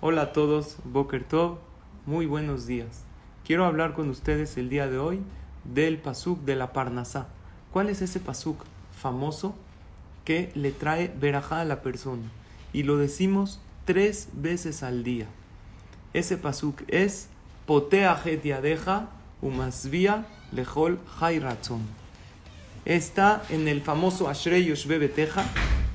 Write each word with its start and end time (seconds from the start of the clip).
Hola 0.00 0.22
a 0.22 0.32
todos, 0.32 0.76
Boker 0.84 1.24
Tov, 1.24 1.58
muy 2.06 2.26
buenos 2.26 2.68
días. 2.68 3.02
Quiero 3.44 3.64
hablar 3.64 3.94
con 3.94 4.08
ustedes 4.10 4.56
el 4.56 4.68
día 4.68 4.86
de 4.86 4.96
hoy 4.96 5.18
del 5.64 5.98
pasuk 5.98 6.38
de 6.44 6.54
la 6.54 6.72
Parnasá. 6.72 7.26
¿Cuál 7.72 7.88
es 7.88 8.00
ese 8.00 8.20
pasuk 8.20 8.62
famoso 8.96 9.56
que 10.24 10.52
le 10.54 10.70
trae 10.70 11.12
verajá 11.20 11.62
a 11.62 11.64
la 11.64 11.82
persona? 11.82 12.22
Y 12.72 12.84
lo 12.84 12.96
decimos 12.96 13.58
tres 13.86 14.28
veces 14.34 14.84
al 14.84 15.02
día. 15.02 15.26
Ese 16.14 16.36
pasuk 16.36 16.82
es 16.86 17.26
Potea 17.66 18.22
yadeja 18.22 19.08
umasvia 19.42 20.26
lejol 20.52 21.00
hayratzon. 21.20 21.80
Está 22.84 23.42
en 23.50 23.66
el 23.66 23.82
famoso 23.82 24.28
Ashrei 24.28 24.64
Yoshbe 24.64 24.98
Beteja, 24.98 25.44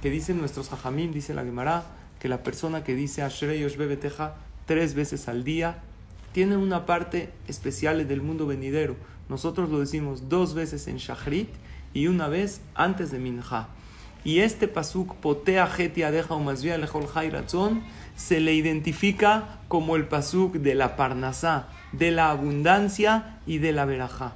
que 0.01 0.09
dicen 0.09 0.39
nuestros 0.39 0.73
hajamim, 0.73 1.13
dice 1.13 1.33
la 1.33 1.45
Gemara, 1.45 1.85
que 2.23 2.29
la 2.29 2.41
persona 2.41 2.85
que 2.85 2.95
dice 2.95 3.21
Ashrei 3.21 3.59
Yoshbe 3.59 3.85
Beteja 3.85 4.35
tres 4.65 4.93
veces 4.93 5.27
al 5.27 5.43
día 5.43 5.79
tiene 6.31 6.55
una 6.55 6.85
parte 6.85 7.33
especial 7.49 8.07
del 8.07 8.21
mundo 8.21 8.47
venidero. 8.47 8.95
Nosotros 9.27 9.69
lo 9.69 9.81
decimos 9.81 10.29
dos 10.29 10.53
veces 10.53 10.87
en 10.87 10.99
Shachrit 10.99 11.49
y 11.93 12.07
una 12.07 12.29
vez 12.29 12.61
antes 12.75 13.11
de 13.11 13.19
Minha. 13.19 13.67
Y 14.23 14.39
este 14.39 14.69
pasuk, 14.69 15.15
Potea 15.15 15.67
Geti 15.67 16.03
Adeja 16.03 16.33
Umasvia 16.35 16.77
Lejol 16.77 17.09
Hayratzon, 17.13 17.83
se 18.15 18.39
le 18.39 18.53
identifica 18.53 19.59
como 19.67 19.97
el 19.97 20.07
pasuk 20.07 20.53
de 20.53 20.75
la 20.75 20.95
Parnasá, 20.95 21.67
de 21.91 22.11
la 22.11 22.29
abundancia 22.29 23.41
y 23.45 23.57
de 23.57 23.73
la 23.73 23.83
verajá. 23.83 24.31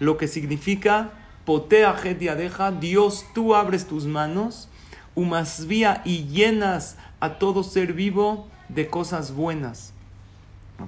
Lo 0.00 0.16
que 0.16 0.26
significa 0.26 1.12
Potea 1.44 1.94
deja, 2.02 2.72
Dios, 2.72 3.26
tú 3.32 3.54
abres 3.54 3.86
tus 3.86 4.06
manos, 4.06 4.68
umasvía 5.14 6.02
y 6.04 6.24
llenas 6.24 6.96
a 7.20 7.38
todo 7.38 7.62
ser 7.62 7.92
vivo 7.92 8.48
de 8.68 8.88
cosas 8.88 9.34
buenas. 9.34 9.92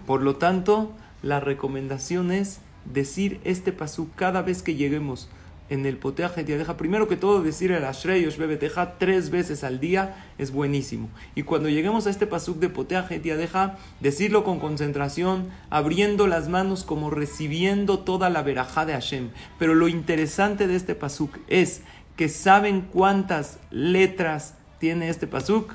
Por 0.07 0.23
lo 0.23 0.37
tanto, 0.37 0.93
la 1.23 1.41
recomendación 1.41 2.33
es 2.33 2.61
decir 2.85 3.41
este 3.45 3.73
pasú 3.73 4.09
cada 4.15 4.43
vez 4.43 4.63
que 4.63 4.75
lleguemos 4.75 5.29
en 5.71 5.87
el 5.87 5.97
poteaje 5.97 6.45
deja 6.45 6.77
primero 6.77 7.09
que 7.09 7.17
todo 7.17 7.43
decir 7.43 7.73
el 7.73 7.85
Ashrei 7.85 8.29
Teja 8.59 8.99
tres 8.99 9.31
veces 9.31 9.65
al 9.65 9.81
día 9.81 10.27
es 10.37 10.51
buenísimo. 10.51 11.09
Y 11.35 11.43
cuando 11.43 11.69
lleguemos 11.69 12.07
a 12.07 12.11
este 12.11 12.27
pasuk 12.27 12.59
de 12.59 12.69
poteaje 12.69 13.19
deja 13.19 13.79
decirlo 14.01 14.45
con 14.45 14.61
concentración, 14.61 15.49
abriendo 15.71 16.27
las 16.27 16.49
manos 16.49 16.85
como 16.85 17.11
recibiendo 17.11 18.01
toda 18.01 18.29
la 18.29 18.43
verajá 18.43 18.85
de 18.85 18.93
Hashem. 18.93 19.31
Pero 19.59 19.75
lo 19.75 19.89
interesante 19.89 20.67
de 20.67 20.77
este 20.77 20.95
pasuk 20.95 21.39
es 21.49 21.83
que 22.17 22.29
saben 22.29 22.83
cuántas 22.83 23.59
letras 23.71 24.55
tiene 24.79 25.09
este 25.09 25.27
pasuk. 25.27 25.75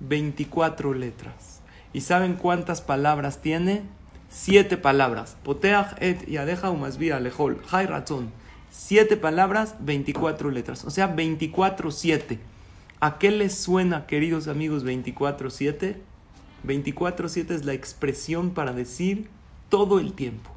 24 0.00 0.94
letras. 0.94 1.60
¿Y 1.92 2.00
saben 2.02 2.34
cuántas 2.34 2.80
palabras 2.80 3.42
tiene? 3.42 3.82
Siete 4.30 4.76
palabras. 4.76 5.36
Poteach 5.42 5.96
et 6.00 6.26
yadeja 6.26 6.70
umasvia 6.70 7.20
lejol. 7.20 7.60
Hay 7.70 7.86
razón. 7.86 8.30
Siete 8.70 9.16
palabras, 9.16 9.74
24 9.80 10.50
letras. 10.50 10.84
O 10.84 10.90
sea, 10.90 11.14
24-7. 11.14 12.38
¿A 13.00 13.18
qué 13.18 13.30
les 13.30 13.54
suena, 13.54 14.06
queridos 14.06 14.46
amigos, 14.46 14.84
24-7? 14.84 15.96
24-7 16.64 17.50
es 17.50 17.64
la 17.64 17.72
expresión 17.72 18.50
para 18.50 18.72
decir 18.72 19.28
todo 19.68 19.98
el 19.98 20.12
tiempo. 20.12 20.50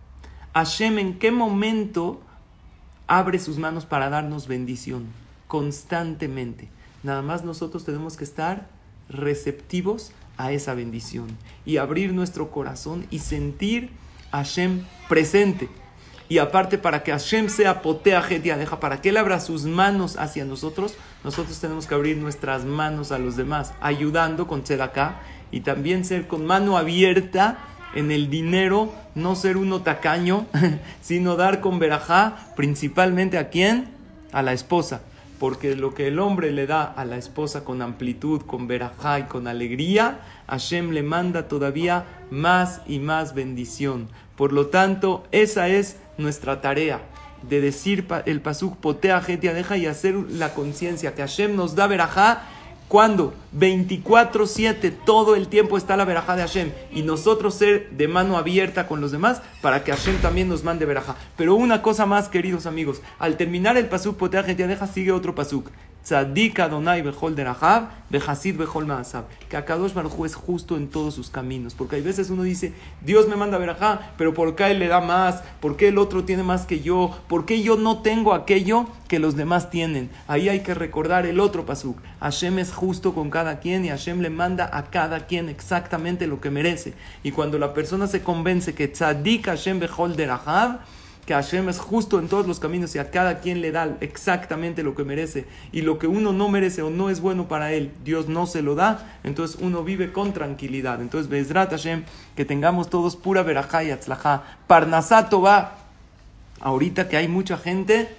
Hashem, 0.54 1.00
¿en 1.00 1.20
qué 1.20 1.32
momento 1.32 2.22
abre 3.18 3.40
sus 3.40 3.58
manos 3.58 3.86
para 3.86 4.10
darnos 4.10 4.48
bendición? 4.48 5.06
Constantemente. 5.48 6.70
Nada 7.04 7.22
más 7.22 7.44
nosotros 7.44 7.86
tenemos 7.86 8.18
que 8.18 8.24
estar 8.24 8.68
receptivos 9.10 10.12
a 10.38 10.52
esa 10.52 10.74
bendición 10.74 11.28
y 11.66 11.78
abrir 11.78 12.14
nuestro 12.14 12.50
corazón 12.50 13.06
y 13.12 13.20
sentir 13.20 13.92
a 14.32 14.38
Hashem 14.38 14.84
presente. 15.08 15.70
Y 16.30 16.38
aparte, 16.40 16.78
para 16.78 17.04
que 17.04 17.12
Hashem 17.12 17.50
sea 17.50 17.82
potea 17.82 18.22
deja, 18.22 18.80
para 18.80 19.02
que 19.02 19.10
Él 19.10 19.18
abra 19.18 19.40
sus 19.40 19.66
manos 19.66 20.18
hacia 20.18 20.46
nosotros, 20.46 20.96
nosotros 21.24 21.60
tenemos 21.60 21.86
que 21.86 21.94
abrir 21.94 22.18
nuestras 22.18 22.66
manos 22.66 23.12
a 23.12 23.20
los 23.20 23.36
demás, 23.36 23.74
ayudando 23.82 24.48
con 24.48 24.64
acá 24.82 25.20
y 25.52 25.60
también 25.60 26.06
ser 26.06 26.28
con 26.28 26.46
mano 26.46 26.78
abierta 26.78 27.60
en 27.96 28.12
el 28.12 28.30
dinero, 28.30 28.94
no 29.16 29.36
ser 29.36 29.58
uno 29.58 29.82
tacaño, 29.82 30.46
sino 31.02 31.36
dar 31.36 31.62
con 31.62 31.80
verajá, 31.80 32.54
principalmente 32.56 33.38
a 33.38 33.50
quién? 33.50 33.90
A 34.32 34.42
la 34.42 34.54
esposa. 34.54 35.02
Porque 35.40 35.76
lo 35.76 35.94
que 35.94 36.08
el 36.08 36.20
hombre 36.20 36.52
le 36.52 36.68
da 36.68 36.84
a 36.84 37.06
la 37.06 37.18
esposa 37.18 37.64
con 37.64 37.82
amplitud, 37.82 38.42
con 38.42 38.68
verajá 38.68 39.20
y 39.20 39.24
con 39.24 39.48
alegría, 39.48 40.20
Hashem 40.48 40.92
le 40.92 41.04
manda 41.04 41.48
todavía 41.48 42.06
más 42.32 42.82
y 42.88 43.00
más 43.00 43.34
bendición. 43.34 44.08
Por 44.36 44.54
lo 44.54 44.68
tanto, 44.68 45.26
esa 45.32 45.68
es 45.68 45.98
nuestra 46.18 46.62
tarea 46.62 47.02
de 47.50 47.62
decir 47.62 48.08
el 48.26 48.42
pasuk 48.42 48.78
potea 48.78 49.20
deja 49.20 49.78
y 49.78 49.86
hacer 49.86 50.16
la 50.16 50.54
conciencia 50.54 51.14
que 51.14 51.22
Hashem 51.22 51.56
nos 51.56 51.76
da 51.76 51.88
verajá 51.88 52.44
cuando 52.88 53.34
24-7 53.58 54.94
todo 55.06 55.36
el 55.36 55.48
tiempo 55.48 55.78
está 55.78 55.98
la 55.98 56.06
verajá 56.06 56.36
de 56.36 56.44
Hashem 56.44 56.72
y 56.92 57.02
nosotros 57.02 57.56
ser 57.56 57.90
de 57.92 58.08
mano 58.08 58.38
abierta 58.38 58.88
con 58.88 59.02
los 59.02 59.12
demás 59.12 59.42
para 59.62 59.84
que 59.84 59.92
Hashem 59.92 60.18
también 60.22 60.50
nos 60.50 60.64
mande 60.64 60.86
verajá. 60.86 61.16
Pero 61.38 61.56
una 61.56 61.82
cosa 61.82 62.06
más, 62.06 62.30
queridos 62.30 62.66
amigos, 62.66 63.02
al 63.20 63.38
terminar 63.38 63.78
el 63.78 63.88
pasuk 63.88 64.18
potea 64.18 64.44
deja 64.44 64.88
sigue 64.88 65.12
otro 65.12 65.36
pasuk. 65.36 65.70
Tzadik 66.04 66.60
Adonai 66.60 67.02
Bechol 67.02 67.34
Derahab, 67.34 67.90
Behasid 68.10 68.58
Bechol 68.58 68.86
Maasab. 68.86 69.26
Que 69.50 69.56
Akadosh 69.56 69.94
Baruj 69.94 70.26
es 70.26 70.36
justo 70.36 70.76
en 70.76 70.90
todos 70.90 71.14
sus 71.14 71.30
caminos. 71.30 71.74
Porque 71.76 71.96
hay 71.96 72.02
veces 72.02 72.30
uno 72.30 72.44
dice, 72.44 72.74
Dios 73.02 73.28
me 73.28 73.38
manda 73.38 73.58
verajá, 73.58 74.12
pero 74.18 74.34
¿por 74.34 74.56
qué 74.56 74.72
él 74.72 74.80
le 74.80 74.88
da 74.88 75.00
más? 75.00 75.44
¿Por 75.62 75.78
qué 75.78 75.88
el 75.88 75.98
otro 75.98 76.26
tiene 76.26 76.44
más 76.44 76.66
que 76.66 76.82
yo? 76.82 77.18
¿Por 77.28 77.46
qué 77.46 77.64
yo 77.64 77.78
no 77.78 78.02
tengo 78.02 78.34
aquello 78.34 78.88
que 79.08 79.20
los 79.20 79.36
demás 79.36 79.70
tienen? 79.70 80.10
Ahí 80.28 80.50
hay 80.50 80.60
que 80.60 80.74
recordar 80.74 81.26
el 81.26 81.40
otro 81.40 81.66
pasuk. 81.66 81.98
Hashem 82.20 82.60
es 82.60 82.74
justo 82.74 83.14
con 83.14 83.30
cada 83.30 83.60
quien 83.60 83.86
y 83.86 83.90
Hashem 83.90 84.20
le 84.20 84.30
manda 84.30 84.70
a 84.74 84.90
cada 84.90 85.26
quien 85.26 85.48
exactamente 85.48 86.28
lo 86.28 86.42
que 86.42 86.50
merece. 86.50 86.96
Y 87.24 87.32
cuando 87.32 87.58
la 87.58 87.74
persona 87.74 88.08
se 88.08 88.22
convence 88.22 88.76
que 88.76 88.90
Tzadik 88.90 89.46
Hashem 89.46 89.80
Bechol 89.80 90.18
Derahab, 90.18 90.82
que 91.26 91.34
Hashem 91.34 91.70
es 91.70 91.80
justo 91.80 92.20
en 92.20 92.28
todos 92.28 92.48
los 92.48 92.60
caminos 92.60 92.96
y 92.96 93.00
a 93.00 93.10
cada 93.10 93.40
quien 93.40 93.62
le 93.62 93.72
da 93.72 93.98
exactamente 94.02 94.84
lo 94.84 94.94
que 94.94 95.06
merece 95.06 95.46
y 95.72 95.82
lo 95.82 95.98
que 95.98 96.08
uno 96.08 96.34
no 96.34 96.50
merece 96.50 96.82
o 96.82 96.90
no 96.90 97.10
es 97.10 97.22
bueno 97.22 97.48
para 97.48 97.72
él, 97.72 97.92
Dios 98.04 98.28
no 98.28 98.46
se 98.46 98.62
lo 98.62 98.76
da, 98.76 99.20
entonces 99.24 99.58
uno 99.62 99.84
vive 99.84 100.12
con 100.12 100.34
tranquilidad. 100.34 101.02
Entonces, 101.02 101.30
Bezrat 101.30 101.72
Hashem, 101.72 102.04
que 102.36 102.46
tengamos 102.46 102.90
todos 102.90 103.16
pura 103.16 103.44
verajá 103.44 103.84
y 103.84 103.92
atzlajá. 103.92 104.44
Parnasato 104.68 105.42
va, 105.42 105.78
ahorita 106.60 107.08
que 107.08 107.18
hay 107.18 107.28
mucha 107.28 107.58
gente 107.58 108.10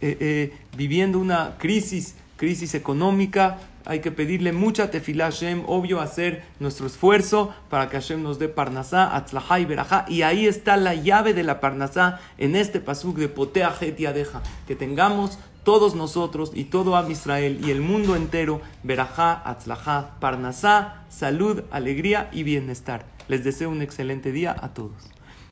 eh, 0.00 0.16
eh, 0.20 0.52
viviendo 0.76 1.18
una 1.18 1.54
crisis, 1.58 2.14
crisis 2.44 2.74
económica, 2.74 3.56
hay 3.86 4.00
que 4.00 4.10
pedirle 4.10 4.52
mucha 4.52 4.90
tefilá 4.90 5.30
Hashem, 5.30 5.62
obvio 5.66 6.02
hacer 6.02 6.44
nuestro 6.60 6.86
esfuerzo 6.86 7.54
para 7.70 7.88
que 7.88 7.96
Hashem 7.96 8.22
nos 8.22 8.38
dé 8.38 8.48
parnasá, 8.48 9.16
atzlajá 9.16 9.60
y 9.60 9.64
verajá. 9.64 10.04
Y 10.08 10.22
ahí 10.22 10.46
está 10.46 10.76
la 10.76 10.94
llave 10.94 11.32
de 11.32 11.42
la 11.42 11.58
parnasá 11.58 12.20
en 12.36 12.54
este 12.54 12.80
pasuk 12.80 13.16
de 13.16 13.28
potea 13.28 13.74
y 13.80 14.04
adeja. 14.04 14.42
Que 14.66 14.76
tengamos 14.76 15.38
todos 15.64 15.94
nosotros 15.94 16.52
y 16.54 16.64
todo 16.64 16.96
Am 16.96 17.10
Israel 17.10 17.58
y 17.64 17.70
el 17.70 17.80
mundo 17.80 18.14
entero, 18.14 18.60
verajá, 18.82 19.40
atzlajá, 19.48 20.20
parnasá, 20.20 21.04
salud, 21.08 21.62
alegría 21.70 22.28
y 22.30 22.42
bienestar. 22.42 23.06
Les 23.28 23.42
deseo 23.42 23.70
un 23.70 23.80
excelente 23.80 24.32
día 24.32 24.54
a 24.60 24.74
todos. 24.74 25.14